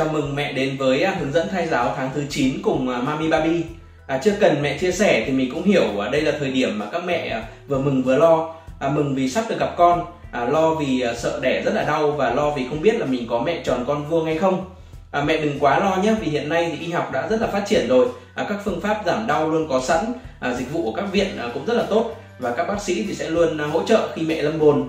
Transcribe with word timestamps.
Chào 0.00 0.08
mừng 0.08 0.34
mẹ 0.34 0.52
đến 0.52 0.76
với 0.76 1.02
à, 1.02 1.16
hướng 1.20 1.32
dẫn 1.32 1.48
thai 1.48 1.68
giáo 1.68 1.94
tháng 1.96 2.10
thứ 2.14 2.22
9 2.28 2.62
cùng 2.62 2.88
à, 2.88 2.98
Mami 2.98 3.28
Baby. 3.28 3.62
À, 4.06 4.20
chưa 4.24 4.32
cần 4.40 4.62
mẹ 4.62 4.78
chia 4.78 4.92
sẻ 4.92 5.24
thì 5.26 5.32
mình 5.32 5.50
cũng 5.54 5.62
hiểu 5.62 6.00
à, 6.00 6.08
đây 6.08 6.22
là 6.22 6.32
thời 6.38 6.50
điểm 6.50 6.78
mà 6.78 6.86
các 6.92 7.04
mẹ 7.04 7.42
vừa 7.68 7.78
mừng 7.78 8.02
vừa 8.02 8.16
lo. 8.16 8.54
À, 8.78 8.88
mừng 8.88 9.14
vì 9.14 9.30
sắp 9.30 9.44
được 9.48 9.56
gặp 9.60 9.74
con, 9.76 10.06
à, 10.32 10.44
lo 10.44 10.74
vì 10.74 11.04
sợ 11.16 11.38
đẻ 11.42 11.62
rất 11.64 11.74
là 11.74 11.82
đau 11.82 12.10
và 12.10 12.34
lo 12.34 12.50
vì 12.50 12.66
không 12.68 12.82
biết 12.82 12.94
là 12.94 13.06
mình 13.06 13.26
có 13.30 13.38
mẹ 13.38 13.60
tròn 13.64 13.84
con 13.86 14.08
vuông 14.08 14.24
hay 14.24 14.38
không. 14.38 14.64
À, 15.10 15.24
mẹ 15.24 15.36
đừng 15.36 15.58
quá 15.58 15.78
lo 15.78 15.96
nhé 15.96 16.14
vì 16.20 16.30
hiện 16.30 16.48
nay 16.48 16.68
thì 16.72 16.86
y 16.86 16.92
học 16.92 17.12
đã 17.12 17.28
rất 17.28 17.40
là 17.40 17.46
phát 17.46 17.62
triển 17.66 17.88
rồi. 17.88 18.06
À, 18.34 18.46
các 18.48 18.58
phương 18.64 18.80
pháp 18.80 19.02
giảm 19.06 19.26
đau 19.26 19.50
luôn 19.50 19.68
có 19.68 19.80
sẵn, 19.80 20.12
à, 20.40 20.54
dịch 20.54 20.72
vụ 20.72 20.82
của 20.82 20.92
các 20.92 21.12
viện 21.12 21.38
à, 21.38 21.48
cũng 21.54 21.66
rất 21.66 21.74
là 21.74 21.84
tốt 21.90 22.14
và 22.38 22.54
các 22.56 22.64
bác 22.64 22.82
sĩ 22.82 23.04
thì 23.08 23.14
sẽ 23.14 23.30
luôn 23.30 23.58
hỗ 23.58 23.82
trợ 23.82 24.08
khi 24.14 24.22
mẹ 24.22 24.42
lâm 24.42 24.58
bồn. 24.58 24.88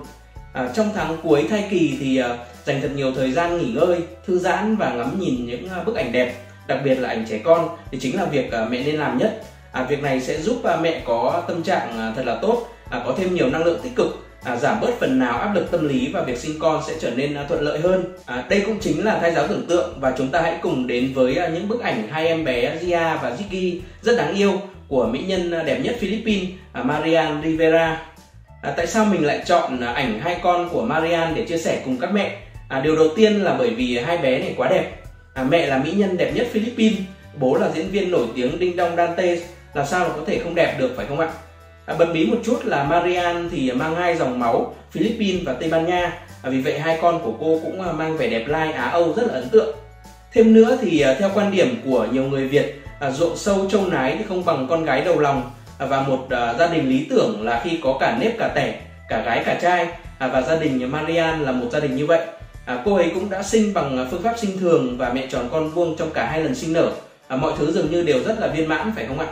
À, 0.52 0.70
trong 0.74 0.90
tháng 0.94 1.16
cuối 1.22 1.46
thai 1.50 1.64
kỳ 1.70 1.96
thì 2.00 2.16
à, 2.16 2.36
dành 2.64 2.80
thật 2.80 2.90
nhiều 2.94 3.12
thời 3.12 3.32
gian 3.32 3.58
nghỉ 3.58 3.72
ngơi, 3.72 3.98
thư 4.26 4.38
giãn 4.38 4.76
và 4.76 4.92
ngắm 4.92 5.20
nhìn 5.20 5.46
những 5.46 5.68
à, 5.68 5.82
bức 5.82 5.96
ảnh 5.96 6.12
đẹp, 6.12 6.34
đặc 6.66 6.78
biệt 6.84 6.94
là 6.94 7.08
ảnh 7.08 7.24
trẻ 7.30 7.38
con 7.44 7.68
thì 7.90 7.98
chính 8.00 8.16
là 8.16 8.24
việc 8.24 8.52
à, 8.52 8.66
mẹ 8.70 8.82
nên 8.84 8.96
làm 8.96 9.18
nhất. 9.18 9.42
À, 9.72 9.82
việc 9.82 10.02
này 10.02 10.20
sẽ 10.20 10.40
giúp 10.40 10.64
à, 10.64 10.76
mẹ 10.76 11.02
có 11.04 11.42
tâm 11.48 11.62
trạng 11.62 11.98
à, 11.98 12.12
thật 12.16 12.26
là 12.26 12.38
tốt, 12.42 12.68
à, 12.90 13.02
có 13.06 13.14
thêm 13.18 13.34
nhiều 13.34 13.50
năng 13.50 13.64
lượng 13.64 13.80
tích 13.82 13.96
cực, 13.96 14.26
à, 14.44 14.56
giảm 14.56 14.80
bớt 14.80 14.90
phần 15.00 15.18
nào 15.18 15.38
áp 15.38 15.54
lực 15.54 15.70
tâm 15.70 15.88
lý 15.88 16.08
và 16.12 16.22
việc 16.22 16.38
sinh 16.38 16.58
con 16.58 16.82
sẽ 16.86 16.94
trở 17.00 17.10
nên 17.10 17.34
à, 17.34 17.44
thuận 17.48 17.62
lợi 17.62 17.78
hơn. 17.78 18.04
À, 18.26 18.44
đây 18.48 18.62
cũng 18.66 18.78
chính 18.80 19.04
là 19.04 19.18
thai 19.18 19.34
giáo 19.34 19.48
tưởng 19.48 19.66
tượng 19.68 20.00
và 20.00 20.14
chúng 20.18 20.28
ta 20.28 20.40
hãy 20.42 20.58
cùng 20.62 20.86
đến 20.86 21.12
với 21.14 21.36
à, 21.36 21.48
những 21.48 21.68
bức 21.68 21.80
ảnh 21.80 22.08
hai 22.10 22.26
em 22.26 22.44
bé 22.44 22.78
Zia 22.82 23.18
và 23.18 23.36
Ziggy 23.38 23.78
rất 24.02 24.16
đáng 24.16 24.34
yêu 24.34 24.52
của 24.88 25.06
mỹ 25.06 25.18
nhân 25.26 25.50
à, 25.50 25.62
đẹp 25.62 25.80
nhất 25.84 25.96
Philippines 26.00 26.48
à, 26.72 26.82
Marian 26.82 27.42
Rivera. 27.44 28.02
À, 28.62 28.70
tại 28.76 28.86
sao 28.86 29.04
mình 29.04 29.26
lại 29.26 29.42
chọn 29.44 29.80
à, 29.80 29.92
ảnh 29.92 30.20
hai 30.20 30.36
con 30.42 30.68
của 30.68 30.82
Marian 30.82 31.34
để 31.34 31.46
chia 31.46 31.58
sẻ 31.58 31.82
cùng 31.84 31.98
các 31.98 32.12
mẹ? 32.12 32.36
À, 32.68 32.80
điều 32.80 32.96
đầu 32.96 33.08
tiên 33.16 33.42
là 33.42 33.54
bởi 33.58 33.70
vì 33.70 33.98
hai 33.98 34.18
bé 34.18 34.38
này 34.38 34.54
quá 34.56 34.68
đẹp. 34.68 34.90
À, 35.34 35.44
mẹ 35.44 35.66
là 35.66 35.78
mỹ 35.78 35.90
nhân 35.90 36.16
đẹp 36.16 36.32
nhất 36.34 36.46
Philippines, 36.52 36.98
bố 37.34 37.54
là 37.54 37.68
diễn 37.74 37.88
viên 37.88 38.10
nổi 38.10 38.26
tiếng 38.36 38.58
Đinh 38.58 38.76
Dong 38.76 38.96
Dante, 38.96 39.36
làm 39.74 39.86
sao 39.86 40.08
mà 40.08 40.14
có 40.16 40.22
thể 40.26 40.38
không 40.38 40.54
đẹp 40.54 40.76
được 40.78 40.92
phải 40.96 41.06
không 41.06 41.20
ạ? 41.20 41.28
À, 41.86 41.94
bật 41.94 42.06
bí 42.14 42.26
một 42.26 42.36
chút 42.44 42.64
là 42.64 42.84
Marian 42.84 43.48
thì 43.52 43.72
mang 43.72 43.94
hai 43.94 44.16
dòng 44.16 44.38
máu 44.38 44.74
Philippines 44.90 45.44
và 45.44 45.52
Tây 45.52 45.68
Ban 45.68 45.86
Nha, 45.86 46.18
à, 46.42 46.50
vì 46.50 46.60
vậy 46.60 46.78
hai 46.78 46.98
con 47.02 47.20
của 47.24 47.32
cô 47.40 47.60
cũng 47.62 47.82
à, 47.82 47.92
mang 47.92 48.16
vẻ 48.16 48.26
đẹp 48.26 48.44
lai 48.48 48.72
Á 48.72 48.84
Âu 48.84 49.14
rất 49.16 49.22
là 49.26 49.34
ấn 49.34 49.48
tượng. 49.48 49.76
Thêm 50.32 50.54
nữa 50.54 50.78
thì 50.80 51.00
à, 51.00 51.14
theo 51.18 51.30
quan 51.34 51.50
điểm 51.50 51.80
của 51.84 52.06
nhiều 52.12 52.24
người 52.24 52.48
Việt, 52.48 52.82
à, 53.00 53.10
ruộng 53.10 53.36
sâu 53.36 53.70
châu 53.70 53.86
nái 53.86 54.16
thì 54.18 54.24
không 54.28 54.44
bằng 54.44 54.66
con 54.70 54.84
gái 54.84 55.00
đầu 55.00 55.18
lòng 55.18 55.50
À, 55.82 55.86
và 55.86 56.02
một 56.02 56.24
uh, 56.24 56.58
gia 56.58 56.66
đình 56.66 56.88
lý 56.88 57.06
tưởng 57.10 57.44
là 57.44 57.60
khi 57.64 57.78
có 57.82 57.96
cả 58.00 58.16
nếp 58.20 58.38
cả 58.38 58.48
tẻ, 58.48 58.74
cả 59.08 59.22
gái 59.22 59.42
cả 59.46 59.58
trai 59.62 59.86
à, 60.18 60.28
và 60.28 60.42
gia 60.42 60.56
đình 60.56 60.90
Marian 60.90 61.42
là 61.42 61.52
một 61.52 61.66
gia 61.72 61.80
đình 61.80 61.96
như 61.96 62.06
vậy. 62.06 62.20
À, 62.66 62.82
cô 62.84 62.94
ấy 62.94 63.10
cũng 63.14 63.30
đã 63.30 63.42
sinh 63.42 63.74
bằng 63.74 64.08
phương 64.10 64.22
pháp 64.22 64.38
sinh 64.38 64.58
thường 64.58 64.98
và 64.98 65.12
mẹ 65.14 65.26
tròn 65.26 65.48
con 65.52 65.70
vuông 65.70 65.96
trong 65.96 66.10
cả 66.10 66.26
hai 66.26 66.40
lần 66.40 66.54
sinh 66.54 66.72
nở. 66.72 66.90
À, 67.28 67.36
mọi 67.36 67.52
thứ 67.58 67.72
dường 67.72 67.90
như 67.90 68.02
đều 68.02 68.24
rất 68.24 68.40
là 68.40 68.46
viên 68.46 68.68
mãn 68.68 68.92
phải 68.96 69.06
không 69.06 69.18
ạ? 69.18 69.26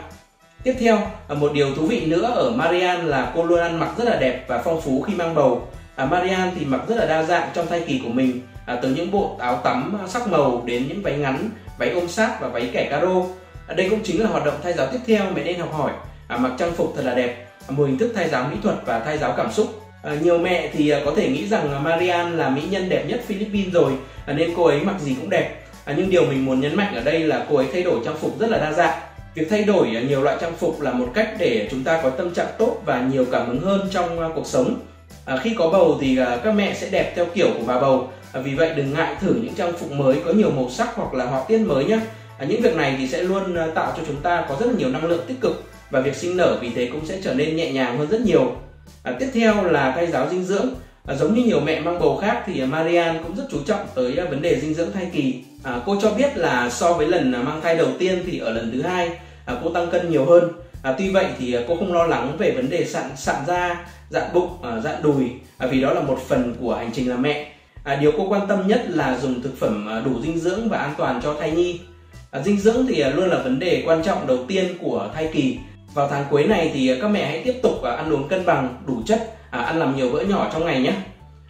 Tiếp 0.63 0.75
theo, 0.79 0.97
à, 1.27 1.35
một 1.35 1.53
điều 1.53 1.75
thú 1.75 1.85
vị 1.85 2.05
nữa 2.05 2.31
ở 2.35 2.51
Marian 2.51 3.07
là 3.07 3.31
cô 3.35 3.43
luôn 3.43 3.59
ăn 3.59 3.79
mặc 3.79 3.89
rất 3.97 4.07
là 4.07 4.15
đẹp 4.15 4.45
và 4.47 4.61
phong 4.65 4.81
phú 4.81 5.01
khi 5.07 5.13
mang 5.13 5.35
bầu. 5.35 5.67
À, 5.95 6.05
Marian 6.05 6.51
thì 6.59 6.65
mặc 6.65 6.81
rất 6.87 6.95
là 6.95 7.05
đa 7.05 7.23
dạng 7.23 7.49
trong 7.53 7.67
thai 7.67 7.83
kỳ 7.87 8.01
của 8.03 8.09
mình, 8.09 8.41
à, 8.65 8.79
từ 8.81 8.89
những 8.89 9.11
bộ 9.11 9.35
áo 9.39 9.55
tắm 9.63 9.97
à, 10.03 10.07
sắc 10.07 10.27
màu 10.27 10.63
đến 10.65 10.85
những 10.87 11.01
váy 11.01 11.17
ngắn, 11.17 11.49
váy 11.77 11.89
ôm 11.89 12.07
sát 12.07 12.41
và 12.41 12.47
váy 12.47 12.69
kẻ 12.73 12.87
caro. 12.91 13.21
À, 13.67 13.73
đây 13.73 13.89
cũng 13.89 13.99
chính 14.03 14.23
là 14.23 14.29
hoạt 14.29 14.45
động 14.45 14.55
thay 14.63 14.73
giáo 14.73 14.87
tiếp 14.91 14.99
theo 15.07 15.25
mẹ 15.35 15.43
nên 15.43 15.59
học 15.59 15.73
hỏi. 15.73 15.91
À, 16.31 16.37
mặc 16.37 16.51
trang 16.57 16.73
phục 16.73 16.93
thật 16.95 17.01
là 17.05 17.13
đẹp, 17.13 17.45
à, 17.67 17.71
một 17.71 17.83
hình 17.83 17.97
thức 17.97 18.11
thay 18.15 18.29
giáo 18.29 18.47
mỹ 18.51 18.57
thuật 18.63 18.75
và 18.85 18.99
thay 18.99 19.17
giáo 19.17 19.33
cảm 19.37 19.51
xúc. 19.51 19.67
À, 20.03 20.15
nhiều 20.21 20.37
mẹ 20.37 20.69
thì 20.73 20.89
à, 20.89 20.99
có 21.05 21.13
thể 21.15 21.29
nghĩ 21.29 21.47
rằng 21.47 21.73
à, 21.73 21.79
Marian 21.79 22.37
là 22.37 22.49
mỹ 22.49 22.61
nhân 22.69 22.89
đẹp 22.89 23.05
nhất 23.07 23.21
Philippines 23.27 23.73
rồi, 23.73 23.91
à, 24.25 24.33
nên 24.33 24.53
cô 24.55 24.63
ấy 24.63 24.81
mặc 24.81 24.95
gì 24.99 25.15
cũng 25.21 25.29
đẹp. 25.29 25.63
À, 25.85 25.93
nhưng 25.97 26.09
điều 26.09 26.25
mình 26.25 26.45
muốn 26.45 26.61
nhấn 26.61 26.75
mạnh 26.75 26.95
ở 26.95 27.03
đây 27.03 27.19
là 27.19 27.45
cô 27.49 27.55
ấy 27.55 27.65
thay 27.73 27.83
đổi 27.83 27.99
trang 28.05 28.17
phục 28.17 28.39
rất 28.39 28.49
là 28.49 28.57
đa 28.57 28.71
dạng. 28.71 28.99
Việc 29.35 29.49
thay 29.49 29.63
đổi 29.63 29.87
à, 29.95 30.01
nhiều 30.01 30.21
loại 30.21 30.37
trang 30.41 30.53
phục 30.55 30.81
là 30.81 30.91
một 30.91 31.07
cách 31.13 31.29
để 31.39 31.67
chúng 31.71 31.83
ta 31.83 32.01
có 32.03 32.09
tâm 32.09 32.33
trạng 32.33 32.47
tốt 32.57 32.81
và 32.85 33.01
nhiều 33.11 33.25
cảm 33.31 33.47
hứng 33.47 33.61
hơn 33.61 33.89
trong 33.91 34.31
cuộc 34.35 34.45
sống. 34.45 34.79
À, 35.25 35.37
khi 35.37 35.55
có 35.57 35.69
bầu 35.69 35.97
thì 36.01 36.19
các 36.43 36.51
mẹ 36.51 36.73
sẽ 36.73 36.89
đẹp 36.89 37.13
theo 37.15 37.25
kiểu 37.33 37.47
của 37.57 37.65
bà 37.67 37.79
bầu. 37.79 38.09
À, 38.33 38.41
vì 38.41 38.55
vậy 38.55 38.73
đừng 38.75 38.93
ngại 38.93 39.15
thử 39.21 39.33
những 39.33 39.55
trang 39.55 39.73
phục 39.77 39.91
mới 39.91 40.15
có 40.25 40.33
nhiều 40.33 40.51
màu 40.51 40.69
sắc 40.69 40.89
hoặc 40.95 41.13
là 41.13 41.25
họa 41.25 41.43
tiết 41.47 41.57
mới 41.57 41.85
nhé. 41.85 41.99
À, 42.37 42.45
những 42.45 42.61
việc 42.61 42.75
này 42.75 42.95
thì 42.97 43.07
sẽ 43.07 43.21
luôn 43.21 43.57
tạo 43.75 43.93
cho 43.97 44.03
chúng 44.07 44.21
ta 44.21 44.45
có 44.49 44.55
rất 44.59 44.65
là 44.65 44.73
nhiều 44.77 44.89
năng 44.89 45.05
lượng 45.05 45.23
tích 45.27 45.41
cực 45.41 45.63
và 45.91 46.01
việc 46.01 46.15
sinh 46.15 46.37
nở 46.37 46.57
vì 46.61 46.69
thế 46.69 46.89
cũng 46.91 47.05
sẽ 47.05 47.19
trở 47.23 47.33
nên 47.33 47.55
nhẹ 47.55 47.71
nhàng 47.71 47.97
hơn 47.97 48.09
rất 48.09 48.21
nhiều. 48.21 48.55
À, 49.03 49.13
tiếp 49.19 49.27
theo 49.33 49.63
là 49.63 49.91
thai 49.95 50.07
giáo 50.07 50.29
dinh 50.29 50.43
dưỡng. 50.43 50.69
À, 51.07 51.15
giống 51.15 51.33
như 51.33 51.43
nhiều 51.43 51.59
mẹ 51.59 51.79
mang 51.79 51.99
bầu 51.99 52.17
khác 52.21 52.43
thì 52.45 52.65
Marian 52.65 53.23
cũng 53.23 53.35
rất 53.35 53.43
chú 53.51 53.57
trọng 53.67 53.87
tới 53.95 54.17
à, 54.17 54.25
vấn 54.29 54.41
đề 54.41 54.59
dinh 54.59 54.73
dưỡng 54.73 54.91
thai 54.91 55.09
kỳ. 55.13 55.43
À, 55.63 55.81
cô 55.85 55.97
cho 56.01 56.11
biết 56.11 56.37
là 56.37 56.69
so 56.69 56.93
với 56.93 57.07
lần 57.07 57.31
à, 57.31 57.41
mang 57.41 57.61
thai 57.61 57.75
đầu 57.75 57.87
tiên 57.99 58.23
thì 58.25 58.39
ở 58.39 58.53
lần 58.53 58.71
thứ 58.71 58.81
hai 58.81 59.09
à, 59.45 59.55
cô 59.63 59.69
tăng 59.69 59.91
cân 59.91 60.11
nhiều 60.11 60.25
hơn. 60.25 60.51
À, 60.83 60.95
tuy 60.97 61.09
vậy 61.09 61.25
thì 61.39 61.53
à, 61.53 61.61
cô 61.67 61.75
không 61.75 61.93
lo 61.93 62.05
lắng 62.05 62.35
về 62.37 62.51
vấn 62.51 62.69
đề 62.69 62.85
sạn 62.85 63.09
sạn 63.15 63.35
da, 63.47 63.85
dạn 64.09 64.33
bụng, 64.33 64.49
à, 64.63 64.79
dạn 64.79 65.03
đùi 65.03 65.31
à, 65.57 65.67
vì 65.67 65.81
đó 65.81 65.93
là 65.93 66.01
một 66.01 66.19
phần 66.27 66.55
của 66.59 66.75
hành 66.75 66.89
trình 66.93 67.09
làm 67.09 67.21
mẹ. 67.21 67.51
À, 67.83 67.95
điều 67.95 68.11
cô 68.17 68.27
quan 68.29 68.47
tâm 68.47 68.67
nhất 68.67 68.85
là 68.89 69.19
dùng 69.19 69.41
thực 69.41 69.57
phẩm 69.59 70.01
đủ 70.05 70.21
dinh 70.21 70.39
dưỡng 70.39 70.69
và 70.69 70.77
an 70.77 70.93
toàn 70.97 71.19
cho 71.23 71.35
thai 71.39 71.51
nhi. 71.51 71.79
À, 72.31 72.41
dinh 72.41 72.59
dưỡng 72.59 72.85
thì 72.87 73.03
luôn 73.03 73.29
là 73.29 73.37
vấn 73.43 73.59
đề 73.59 73.83
quan 73.85 74.03
trọng 74.03 74.27
đầu 74.27 74.37
tiên 74.47 74.65
của 74.81 75.09
thai 75.13 75.29
kỳ. 75.33 75.57
Vào 75.93 76.07
tháng 76.07 76.25
cuối 76.29 76.43
này 76.43 76.71
thì 76.73 76.89
à, 76.89 76.95
các 77.01 77.07
mẹ 77.07 77.25
hãy 77.25 77.41
tiếp 77.45 77.59
tục 77.63 77.83
à, 77.83 77.91
ăn 77.91 78.13
uống 78.13 78.27
cân 78.27 78.45
bằng, 78.45 78.75
đủ 78.87 79.01
chất, 79.05 79.33
à, 79.49 79.61
ăn 79.61 79.79
làm 79.79 79.95
nhiều 79.95 80.09
bữa 80.11 80.21
nhỏ 80.21 80.49
trong 80.53 80.65
ngày 80.65 80.81
nhé. 80.81 80.93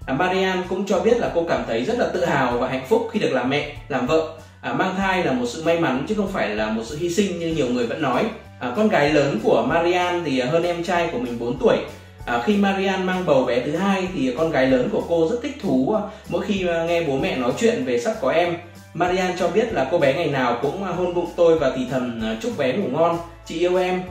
À, 0.06 0.14
Marian 0.14 0.64
cũng 0.70 0.86
cho 0.86 1.00
biết 1.00 1.18
là 1.18 1.32
cô 1.36 1.46
cảm 1.50 1.64
thấy 1.68 1.84
rất 1.86 2.00
là 2.00 2.08
tự 2.14 2.26
hào 2.26 2.58
và 2.58 2.68
hạnh 2.68 2.86
phúc 2.90 3.08
khi 3.12 3.20
được 3.20 3.34
làm 3.34 3.50
mẹ, 3.50 3.76
làm 3.88 4.08
vợ. 4.08 4.34
À, 4.62 4.74
mang 4.74 4.96
thai 4.96 5.24
là 5.24 5.32
một 5.32 5.46
sự 5.48 5.64
may 5.64 5.80
mắn 5.80 6.06
chứ 6.08 6.16
không 6.16 6.28
phải 6.28 6.50
là 6.50 6.70
một 6.70 6.82
sự 6.86 6.98
hy 6.98 7.10
sinh 7.10 7.40
như 7.40 7.48
nhiều 7.48 7.68
người 7.68 7.88
vẫn 7.88 8.02
nói. 8.02 8.26
À, 8.60 8.74
con 8.76 8.88
gái 8.88 9.10
lớn 9.10 9.40
của 9.44 9.66
Marian 9.68 10.24
thì 10.26 10.40
à, 10.40 10.48
hơn 10.52 10.64
em 10.64 10.84
trai 10.84 11.10
của 11.12 11.20
mình 11.20 11.40
4 11.40 11.58
tuổi. 11.60 11.78
À, 12.26 12.44
khi 12.46 12.58
Marian 12.58 13.06
mang 13.06 13.26
bầu 13.26 13.46
bé 13.46 13.60
thứ 13.60 13.76
hai 13.76 14.08
thì 14.16 14.36
con 14.38 14.52
gái 14.52 14.68
lớn 14.68 14.90
của 14.92 15.04
cô 15.10 15.28
rất 15.30 15.38
thích 15.44 15.58
thú 15.62 15.96
mỗi 16.30 16.46
khi 16.46 16.66
nghe 16.88 17.04
bố 17.04 17.18
mẹ 17.18 17.38
nói 17.38 17.52
chuyện 17.60 17.86
về 17.86 18.00
sắp 18.00 18.14
có 18.22 18.32
em. 18.32 18.56
Marian 18.94 19.32
cho 19.40 19.48
biết 19.48 19.74
là 19.74 19.88
cô 19.92 19.98
bé 19.98 20.14
ngày 20.14 20.28
nào 20.28 20.60
cũng 20.62 20.84
hôn 20.84 21.14
bụng 21.14 21.30
tôi 21.36 21.60
và 21.60 21.72
thì 21.76 21.88
thầm 21.92 22.22
chúc 22.42 22.58
bé 22.58 22.74
ngủ 22.74 22.88
ngon, 22.98 23.18
chị 23.46 23.60
yêu 23.60 23.78
em. 23.78 24.02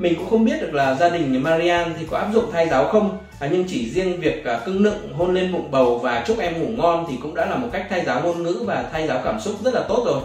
Mình 0.00 0.14
cũng 0.18 0.30
không 0.30 0.44
biết 0.44 0.60
được 0.60 0.74
là 0.74 0.94
gia 0.94 1.08
đình 1.08 1.42
Marian 1.42 1.94
thì 1.98 2.06
có 2.10 2.18
áp 2.18 2.28
dụng 2.32 2.52
thai 2.52 2.68
giáo 2.68 2.84
không. 2.84 3.18
À, 3.40 3.48
Nhưng 3.52 3.64
chỉ 3.68 3.90
riêng 3.90 4.20
việc 4.20 4.44
à, 4.44 4.60
cưng 4.64 4.82
nựng 4.82 5.12
hôn 5.12 5.34
lên 5.34 5.52
bụng 5.52 5.70
bầu 5.70 5.98
và 5.98 6.24
chúc 6.26 6.38
em 6.38 6.60
ngủ 6.60 6.82
ngon 6.82 7.06
thì 7.08 7.16
cũng 7.22 7.34
đã 7.34 7.46
là 7.46 7.56
một 7.56 7.68
cách 7.72 7.86
thai 7.90 8.04
giáo 8.04 8.22
ngôn 8.22 8.42
ngữ 8.42 8.62
và 8.66 8.84
thai 8.92 9.06
giáo 9.06 9.20
cảm 9.24 9.40
xúc 9.40 9.54
rất 9.64 9.74
là 9.74 9.82
tốt 9.88 10.02
rồi. 10.06 10.20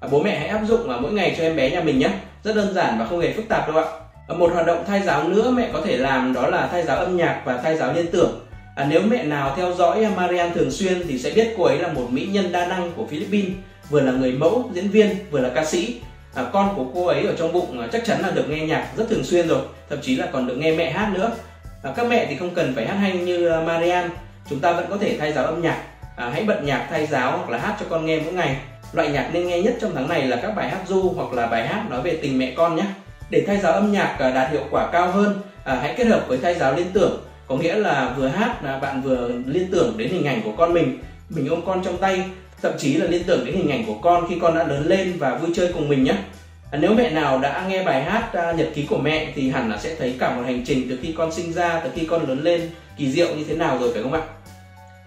À, 0.00 0.08
Bố 0.12 0.22
mẹ 0.22 0.38
hãy 0.38 0.48
áp 0.48 0.60
dụng 0.68 0.90
à, 0.90 0.96
mỗi 1.00 1.12
ngày 1.12 1.34
cho 1.38 1.42
em 1.42 1.56
bé 1.56 1.70
nhà 1.70 1.80
mình 1.80 1.98
nhé. 1.98 2.08
Rất 2.44 2.56
đơn 2.56 2.74
giản 2.74 2.98
và 2.98 3.06
không 3.06 3.20
hề 3.20 3.32
phức 3.32 3.48
tạp 3.48 3.68
đâu 3.68 3.76
ạ. 3.76 3.84
À, 4.28 4.34
Một 4.34 4.52
hoạt 4.52 4.66
động 4.66 4.84
thai 4.86 5.02
giáo 5.02 5.28
nữa 5.28 5.50
mẹ 5.50 5.70
có 5.72 5.80
thể 5.84 5.96
làm 5.96 6.32
đó 6.32 6.46
là 6.46 6.66
thai 6.66 6.82
giáo 6.82 6.96
âm 6.96 7.16
nhạc 7.16 7.42
và 7.44 7.56
thai 7.56 7.76
giáo 7.76 7.92
liên 7.92 8.06
tưởng. 8.06 8.40
À, 8.76 8.86
Nếu 8.90 9.02
mẹ 9.02 9.24
nào 9.24 9.54
theo 9.56 9.72
dõi 9.72 10.04
à, 10.04 10.10
Marian 10.16 10.52
thường 10.54 10.70
xuyên 10.70 11.02
thì 11.08 11.18
sẽ 11.18 11.30
biết 11.30 11.54
cô 11.56 11.64
ấy 11.64 11.78
là 11.78 11.88
một 11.88 12.06
mỹ 12.10 12.28
nhân 12.32 12.52
đa 12.52 12.66
năng 12.66 12.92
của 12.96 13.06
Philippines 13.06 13.52
Vừa 13.90 14.00
là 14.00 14.12
người 14.12 14.32
mẫu, 14.32 14.70
diễn 14.74 14.88
viên, 14.88 15.08
vừa 15.30 15.40
là 15.40 15.48
ca 15.54 15.64
sĩ 15.64 16.00
à, 16.36 16.44
con 16.52 16.74
của 16.76 16.84
cô 16.94 17.06
ấy 17.06 17.26
ở 17.26 17.34
trong 17.38 17.52
bụng 17.52 17.80
à, 17.80 17.88
chắc 17.92 18.04
chắn 18.04 18.20
là 18.20 18.30
được 18.30 18.48
nghe 18.48 18.66
nhạc 18.66 18.88
rất 18.96 19.04
thường 19.08 19.24
xuyên 19.24 19.48
rồi 19.48 19.60
thậm 19.88 19.98
chí 20.02 20.16
là 20.16 20.26
còn 20.32 20.46
được 20.46 20.54
nghe 20.56 20.72
mẹ 20.72 20.90
hát 20.90 21.10
nữa. 21.14 21.30
À, 21.82 21.92
các 21.96 22.06
mẹ 22.06 22.26
thì 22.28 22.36
không 22.36 22.54
cần 22.54 22.72
phải 22.74 22.86
hát 22.86 22.94
hay 22.94 23.12
như 23.12 23.48
à, 23.48 23.60
Marian 23.60 24.10
chúng 24.50 24.60
ta 24.60 24.72
vẫn 24.72 24.86
có 24.90 24.96
thể 24.96 25.16
thay 25.18 25.32
giáo 25.32 25.44
âm 25.44 25.62
nhạc. 25.62 25.82
À, 26.16 26.30
hãy 26.32 26.44
bật 26.44 26.62
nhạc 26.64 26.86
thay 26.90 27.06
giáo 27.06 27.38
hoặc 27.38 27.50
là 27.50 27.58
hát 27.58 27.76
cho 27.80 27.86
con 27.90 28.06
nghe 28.06 28.20
mỗi 28.20 28.32
ngày. 28.32 28.56
Loại 28.92 29.08
nhạc 29.08 29.30
nên 29.32 29.48
nghe 29.48 29.62
nhất 29.62 29.74
trong 29.80 29.94
tháng 29.94 30.08
này 30.08 30.26
là 30.26 30.36
các 30.36 30.56
bài 30.56 30.70
hát 30.70 30.80
du 30.88 31.12
hoặc 31.16 31.32
là 31.32 31.46
bài 31.46 31.66
hát 31.66 31.90
nói 31.90 32.02
về 32.02 32.18
tình 32.22 32.38
mẹ 32.38 32.52
con 32.56 32.76
nhé. 32.76 32.84
Để 33.30 33.44
thay 33.46 33.58
giáo 33.58 33.72
âm 33.72 33.92
nhạc 33.92 34.16
à, 34.18 34.30
đạt 34.30 34.50
hiệu 34.50 34.64
quả 34.70 34.88
cao 34.92 35.10
hơn 35.10 35.40
à, 35.64 35.74
hãy 35.74 35.94
kết 35.96 36.06
hợp 36.06 36.24
với 36.28 36.38
thay 36.42 36.54
giáo 36.54 36.74
liên 36.74 36.86
tưởng. 36.92 37.22
Có 37.48 37.56
nghĩa 37.56 37.74
là 37.74 38.14
vừa 38.16 38.28
hát 38.28 38.64
là 38.64 38.78
bạn 38.78 39.02
vừa 39.02 39.28
liên 39.46 39.68
tưởng 39.72 39.94
đến 39.96 40.08
hình 40.08 40.24
ảnh 40.24 40.42
của 40.44 40.52
con 40.56 40.72
mình 40.72 40.98
mình 41.30 41.48
ôm 41.48 41.60
con 41.66 41.82
trong 41.84 41.98
tay 41.98 42.24
thậm 42.62 42.72
chí 42.78 42.94
là 42.94 43.06
liên 43.06 43.22
tưởng 43.26 43.44
đến 43.44 43.54
hình 43.54 43.70
ảnh 43.70 43.84
của 43.86 43.94
con 44.02 44.26
khi 44.28 44.38
con 44.40 44.54
đã 44.54 44.66
lớn 44.66 44.86
lên 44.86 45.12
và 45.18 45.38
vui 45.38 45.50
chơi 45.54 45.70
cùng 45.72 45.88
mình 45.88 46.04
nhé 46.04 46.14
à, 46.70 46.78
nếu 46.78 46.94
mẹ 46.94 47.10
nào 47.10 47.38
đã 47.38 47.66
nghe 47.68 47.84
bài 47.84 48.02
hát 48.02 48.30
à, 48.32 48.52
nhật 48.52 48.68
ký 48.74 48.86
của 48.86 48.98
mẹ 48.98 49.32
thì 49.34 49.50
hẳn 49.50 49.70
là 49.70 49.78
sẽ 49.78 49.94
thấy 49.98 50.14
cả 50.18 50.36
một 50.36 50.42
hành 50.46 50.64
trình 50.64 50.86
từ 50.88 50.98
khi 51.02 51.14
con 51.18 51.32
sinh 51.32 51.52
ra 51.52 51.80
tới 51.80 51.90
khi 51.94 52.06
con 52.06 52.28
lớn 52.28 52.42
lên 52.42 52.70
kỳ 52.96 53.10
diệu 53.10 53.34
như 53.34 53.44
thế 53.48 53.54
nào 53.54 53.78
rồi 53.78 53.90
phải 53.92 54.02
không 54.02 54.12
ạ? 54.12 54.20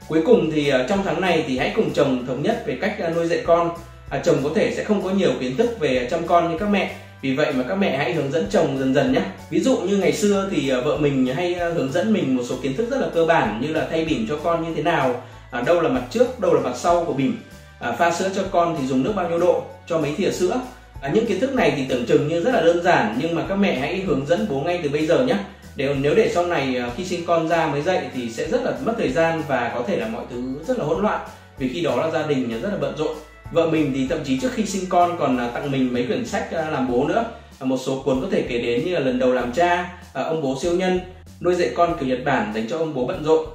Cuối 0.07 0.21
cùng 0.25 0.51
thì 0.51 0.69
à, 0.69 0.85
trong 0.89 1.01
tháng 1.05 1.21
này 1.21 1.43
thì 1.47 1.57
hãy 1.57 1.73
cùng 1.75 1.93
chồng 1.93 2.25
thống 2.27 2.43
nhất 2.43 2.63
về 2.65 2.77
cách 2.81 2.95
à, 2.99 3.09
nuôi 3.09 3.27
dạy 3.27 3.41
con. 3.45 3.71
À, 4.09 4.21
chồng 4.25 4.37
có 4.43 4.49
thể 4.55 4.73
sẽ 4.75 4.83
không 4.83 5.03
có 5.03 5.09
nhiều 5.09 5.31
kiến 5.39 5.57
thức 5.57 5.79
về 5.79 6.07
chăm 6.11 6.27
con 6.27 6.51
như 6.51 6.57
các 6.57 6.69
mẹ. 6.69 6.95
Vì 7.21 7.33
vậy 7.33 7.53
mà 7.53 7.63
các 7.67 7.75
mẹ 7.75 7.97
hãy 7.97 8.13
hướng 8.13 8.31
dẫn 8.31 8.47
chồng 8.49 8.77
dần 8.79 8.93
dần 8.93 9.13
nhé 9.13 9.21
ví 9.49 9.59
dụ 9.59 9.77
như 9.77 9.97
ngày 9.97 10.13
xưa 10.13 10.49
thì 10.51 10.69
à, 10.69 10.81
vợ 10.81 10.97
mình 10.97 11.25
hay 11.25 11.53
à, 11.53 11.69
hướng 11.69 11.91
dẫn 11.91 12.13
mình 12.13 12.35
một 12.35 12.43
số 12.49 12.55
kiến 12.61 12.75
thức 12.75 12.89
rất 12.91 13.01
là 13.01 13.07
cơ 13.13 13.25
bản 13.25 13.61
như 13.61 13.73
là 13.73 13.87
thay 13.91 14.05
bỉm 14.05 14.25
cho 14.29 14.37
con 14.43 14.63
như 14.63 14.75
thế 14.75 14.81
nào 14.81 15.23
à, 15.51 15.61
đâu 15.61 15.81
là 15.81 15.89
mặt 15.89 16.03
trước 16.09 16.39
đâu 16.39 16.53
là 16.53 16.61
mặt 16.61 16.73
sau 16.75 17.05
của 17.05 17.13
bình. 17.13 17.37
à, 17.79 17.91
pha 17.91 18.11
sữa 18.11 18.29
cho 18.35 18.43
con 18.51 18.75
thì 18.79 18.87
dùng 18.87 19.03
nước 19.03 19.13
bao 19.15 19.29
nhiêu 19.29 19.39
độ 19.39 19.63
cho 19.87 19.97
mấy 19.97 20.13
thìa 20.17 20.31
sữa 20.31 20.61
à, 21.01 21.11
những 21.13 21.25
kiến 21.25 21.39
thức 21.39 21.53
này 21.53 21.73
thì 21.77 21.85
tưởng 21.89 22.05
chừng 22.05 22.27
như 22.27 22.43
rất 22.43 22.51
là 22.53 22.61
đơn 22.61 22.83
giản 22.83 23.17
nhưng 23.21 23.35
mà 23.35 23.45
các 23.49 23.55
mẹ 23.55 23.79
hãy 23.79 24.01
hướng 24.01 24.25
dẫn 24.25 24.47
bố 24.49 24.61
ngay 24.61 24.79
từ 24.83 24.89
bây 24.89 25.07
giờ 25.07 25.25
nhé 25.25 25.35
để 25.75 25.95
nếu 26.01 26.15
để 26.15 26.31
sau 26.33 26.45
này 26.45 26.77
à, 26.77 26.89
khi 26.97 27.05
sinh 27.05 27.25
con 27.25 27.47
ra 27.47 27.67
mới 27.67 27.81
dạy 27.81 28.09
thì 28.13 28.29
sẽ 28.29 28.47
rất 28.47 28.63
là 28.63 28.73
mất 28.85 28.93
thời 28.97 29.11
gian 29.11 29.43
và 29.47 29.71
có 29.75 29.83
thể 29.87 29.97
là 29.97 30.07
mọi 30.07 30.23
thứ 30.29 30.41
rất 30.67 30.79
là 30.79 30.85
hỗn 30.85 31.01
loạn 31.01 31.19
vì 31.57 31.69
khi 31.69 31.81
đó 31.81 31.95
là 31.95 32.11
gia 32.11 32.27
đình 32.27 32.61
rất 32.61 32.69
là 32.69 32.77
bận 32.77 32.93
rộn 32.97 33.15
Vợ 33.51 33.69
mình 33.69 33.91
thì 33.95 34.07
thậm 34.07 34.19
chí 34.23 34.39
trước 34.39 34.51
khi 34.53 34.65
sinh 34.65 34.89
con 34.89 35.17
còn 35.19 35.37
à, 35.37 35.51
tặng 35.53 35.71
mình 35.71 35.93
mấy 35.93 36.03
quyển 36.03 36.25
sách 36.25 36.51
à, 36.51 36.69
làm 36.69 36.91
bố 36.91 37.07
nữa. 37.07 37.25
Một 37.59 37.77
số 37.77 38.01
cuốn 38.05 38.21
có 38.21 38.27
thể 38.31 38.45
kể 38.49 38.57
đến 38.57 38.85
như 38.85 38.93
là 38.93 38.99
lần 38.99 39.19
đầu 39.19 39.33
làm 39.33 39.51
cha, 39.51 39.99
ông 40.13 40.41
bố 40.41 40.57
siêu 40.61 40.73
nhân, 40.73 40.99
nuôi 41.41 41.55
dạy 41.55 41.69
con 41.75 41.95
kiểu 41.99 42.09
Nhật 42.09 42.19
Bản 42.25 42.51
dành 42.55 42.67
cho 42.69 42.77
ông 42.77 42.93
bố 42.93 43.05
bận 43.05 43.23
rộn. 43.23 43.45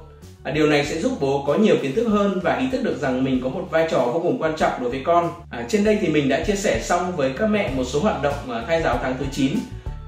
Điều 0.53 0.67
này 0.67 0.85
sẽ 0.85 0.99
giúp 0.99 1.11
bố 1.19 1.43
có 1.47 1.55
nhiều 1.55 1.75
kiến 1.81 1.95
thức 1.95 2.07
hơn 2.07 2.39
và 2.43 2.55
ý 2.55 2.67
thức 2.71 2.83
được 2.83 2.97
rằng 3.01 3.23
mình 3.23 3.41
có 3.43 3.49
một 3.49 3.67
vai 3.71 3.87
trò 3.91 3.99
vô 3.99 4.19
cùng 4.23 4.41
quan 4.41 4.53
trọng 4.57 4.71
đối 4.81 4.89
với 4.89 5.01
con. 5.05 5.29
À, 5.49 5.65
trên 5.69 5.83
đây 5.83 5.97
thì 6.01 6.07
mình 6.07 6.29
đã 6.29 6.43
chia 6.43 6.55
sẻ 6.55 6.79
xong 6.83 7.15
với 7.15 7.31
các 7.37 7.47
mẹ 7.47 7.69
một 7.75 7.83
số 7.83 7.99
hoạt 7.99 8.23
động 8.23 8.51
à, 8.51 8.63
thai 8.67 8.81
giáo 8.81 8.99
tháng 9.03 9.15
thứ 9.19 9.25
9. 9.31 9.51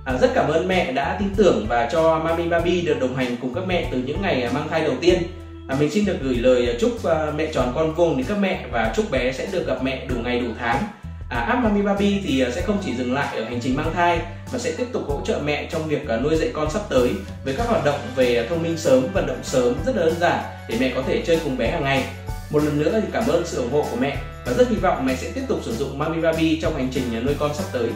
À, 0.06 0.18
rất 0.22 0.32
cảm 0.36 0.48
ơn 0.48 0.68
mẹ 0.68 0.92
đã 0.92 1.18
tin 1.20 1.30
tưởng 1.36 1.66
và 1.70 1.90
cho 1.92 2.20
Mami 2.20 2.48
Baby 2.48 2.82
được 2.82 3.00
đồng 3.00 3.16
hành 3.16 3.36
cùng 3.42 3.54
các 3.54 3.64
mẹ 3.68 3.88
từ 3.92 3.98
những 4.06 4.22
ngày 4.22 4.44
à, 4.44 4.52
mang 4.54 4.68
thai 4.70 4.82
đầu 4.82 4.94
tiên. 5.02 5.24
À, 5.68 5.76
mình 5.80 5.92
xin 5.92 6.06
được 6.06 6.18
gửi 6.22 6.36
lời 6.36 6.78
chúc 6.80 7.04
à, 7.04 7.32
mẹ 7.38 7.48
tròn 7.54 7.72
con 7.76 7.94
vuông 7.94 8.18
đến 8.18 8.26
các 8.30 8.38
mẹ 8.42 8.66
và 8.72 8.94
chúc 8.96 9.12
bé 9.12 9.32
sẽ 9.32 9.48
được 9.52 9.68
gặp 9.68 9.84
mẹ 9.84 10.06
đủ 10.10 10.16
ngày 10.24 10.40
đủ 10.40 10.48
tháng. 10.60 10.84
À, 11.30 11.40
app 11.40 11.64
Mami 11.64 11.82
Baby 11.82 12.22
thì 12.24 12.42
à, 12.42 12.52
sẽ 12.52 12.62
không 12.62 12.82
chỉ 12.86 12.96
dừng 12.96 13.14
lại 13.14 13.38
ở 13.38 13.44
hành 13.44 13.60
trình 13.62 13.76
mang 13.76 13.94
thai 13.94 14.20
mà 14.54 14.60
sẽ 14.60 14.72
tiếp 14.78 14.88
tục 14.94 15.04
hỗ 15.08 15.22
trợ 15.26 15.40
mẹ 15.44 15.68
trong 15.72 15.88
việc 15.88 16.08
à, 16.08 16.18
nuôi 16.18 16.36
dạy 16.36 16.52
con 16.54 16.72
sắp 16.72 16.82
tới 16.90 17.10
với 17.46 17.54
các 17.58 17.68
hoạt 17.68 17.86
động 17.86 18.00
về 18.16 18.36
à, 18.36 18.46
thông 18.50 18.64
minh 18.64 18.78
sớm, 18.78 19.08
vận 19.14 19.28
động 19.28 19.44
sớm 19.44 19.74
rất 19.86 19.96
là 19.96 20.06
đơn 20.06 20.16
giản 20.20 20.44
để 20.70 20.78
mẹ 20.80 20.92
có 20.96 21.02
thể 21.08 21.24
chơi 21.28 21.40
cùng 21.44 21.58
bé 21.58 21.72
hàng 21.72 21.84
ngày. 21.84 22.06
Một 22.50 22.64
lần 22.64 22.80
nữa 22.80 23.00
thì 23.02 23.08
cảm 23.14 23.28
ơn 23.28 23.46
sự 23.46 23.58
ủng 23.62 23.72
hộ 23.72 23.86
của 23.92 23.98
mẹ 24.00 24.18
và 24.46 24.54
rất 24.54 24.70
hy 24.70 24.76
vọng 24.76 25.06
mẹ 25.06 25.16
sẽ 25.16 25.32
tiếp 25.32 25.44
tục 25.48 25.60
sử 25.64 25.76
dụng 25.76 26.00
Mami 26.00 26.22
Baby 26.22 26.60
trong 26.62 26.76
hành 26.76 26.90
trình 26.92 27.26
nuôi 27.26 27.36
con 27.40 27.54
sắp 27.54 27.64
tới. 27.72 27.90